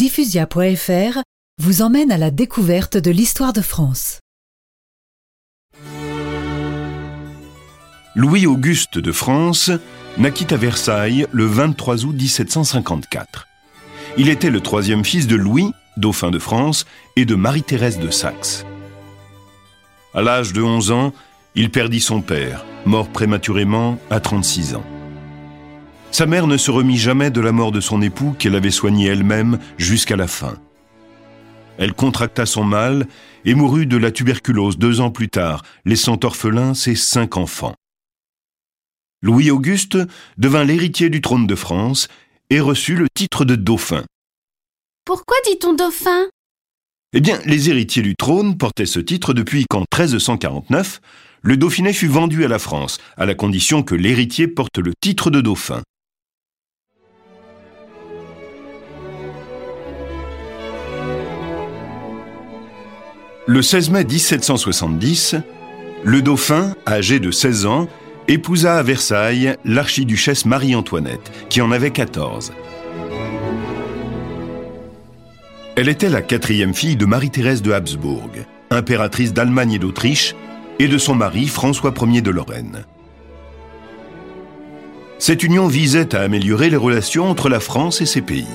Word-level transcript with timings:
Diffusia.fr 0.00 1.18
vous 1.60 1.82
emmène 1.82 2.10
à 2.10 2.16
la 2.16 2.30
découverte 2.30 2.96
de 2.96 3.10
l'histoire 3.10 3.52
de 3.52 3.60
France. 3.60 4.20
Louis-Auguste 8.14 8.96
de 8.96 9.12
France 9.12 9.70
naquit 10.16 10.46
à 10.54 10.56
Versailles 10.56 11.26
le 11.32 11.44
23 11.44 12.06
août 12.06 12.14
1754. 12.14 13.46
Il 14.16 14.30
était 14.30 14.48
le 14.48 14.62
troisième 14.62 15.04
fils 15.04 15.26
de 15.26 15.36
Louis, 15.36 15.70
dauphin 15.98 16.30
de 16.30 16.38
France, 16.38 16.86
et 17.16 17.26
de 17.26 17.34
Marie-Thérèse 17.34 17.98
de 17.98 18.08
Saxe. 18.10 18.64
À 20.14 20.22
l'âge 20.22 20.54
de 20.54 20.62
11 20.62 20.92
ans, 20.92 21.12
il 21.54 21.70
perdit 21.70 22.00
son 22.00 22.22
père, 22.22 22.64
mort 22.86 23.10
prématurément 23.10 23.98
à 24.08 24.18
36 24.18 24.76
ans. 24.76 24.99
Sa 26.20 26.26
mère 26.26 26.46
ne 26.46 26.58
se 26.58 26.70
remit 26.70 26.98
jamais 26.98 27.30
de 27.30 27.40
la 27.40 27.50
mort 27.50 27.72
de 27.72 27.80
son 27.80 28.02
époux 28.02 28.36
qu'elle 28.38 28.54
avait 28.54 28.70
soigné 28.70 29.06
elle-même 29.06 29.58
jusqu'à 29.78 30.16
la 30.16 30.28
fin. 30.28 30.58
Elle 31.78 31.94
contracta 31.94 32.44
son 32.44 32.62
mal 32.62 33.08
et 33.46 33.54
mourut 33.54 33.86
de 33.86 33.96
la 33.96 34.10
tuberculose 34.10 34.76
deux 34.76 35.00
ans 35.00 35.10
plus 35.10 35.30
tard, 35.30 35.62
laissant 35.86 36.18
orphelin 36.22 36.74
ses 36.74 36.94
cinq 36.94 37.38
enfants. 37.38 37.74
Louis-Auguste 39.22 39.96
devint 40.36 40.62
l'héritier 40.62 41.08
du 41.08 41.22
trône 41.22 41.46
de 41.46 41.54
France 41.54 42.08
et 42.50 42.60
reçut 42.60 42.96
le 42.96 43.06
titre 43.14 43.46
de 43.46 43.56
dauphin. 43.56 44.04
Pourquoi 45.06 45.38
dit-on 45.46 45.72
dauphin? 45.72 46.26
Eh 47.14 47.22
bien, 47.22 47.40
les 47.46 47.70
héritiers 47.70 48.02
du 48.02 48.14
trône 48.14 48.58
portaient 48.58 48.84
ce 48.84 49.00
titre 49.00 49.32
depuis 49.32 49.64
qu'en 49.70 49.86
1349, 49.90 51.00
le 51.40 51.56
Dauphiné 51.56 51.94
fut 51.94 52.08
vendu 52.08 52.44
à 52.44 52.48
la 52.48 52.58
France, 52.58 52.98
à 53.16 53.24
la 53.24 53.34
condition 53.34 53.82
que 53.82 53.94
l'héritier 53.94 54.48
porte 54.48 54.76
le 54.76 54.92
titre 55.00 55.30
de 55.30 55.40
dauphin. 55.40 55.80
Le 63.52 63.62
16 63.62 63.90
mai 63.90 64.04
1770, 64.04 65.34
le 66.04 66.22
dauphin, 66.22 66.76
âgé 66.86 67.18
de 67.18 67.32
16 67.32 67.66
ans, 67.66 67.88
épousa 68.28 68.76
à 68.76 68.82
Versailles 68.84 69.56
l'archiduchesse 69.64 70.46
Marie-Antoinette, 70.46 71.32
qui 71.48 71.60
en 71.60 71.72
avait 71.72 71.90
14. 71.90 72.52
Elle 75.74 75.88
était 75.88 76.10
la 76.10 76.22
quatrième 76.22 76.74
fille 76.74 76.94
de 76.94 77.06
Marie-Thérèse 77.06 77.60
de 77.60 77.72
Habsbourg, 77.72 78.30
impératrice 78.70 79.32
d'Allemagne 79.32 79.72
et 79.72 79.78
d'Autriche, 79.80 80.36
et 80.78 80.86
de 80.86 80.96
son 80.96 81.16
mari 81.16 81.48
François 81.48 81.92
Ier 82.02 82.22
de 82.22 82.30
Lorraine. 82.30 82.84
Cette 85.18 85.42
union 85.42 85.66
visait 85.66 86.14
à 86.14 86.20
améliorer 86.20 86.70
les 86.70 86.76
relations 86.76 87.28
entre 87.28 87.48
la 87.48 87.58
France 87.58 88.00
et 88.00 88.06
ses 88.06 88.22
pays. 88.22 88.46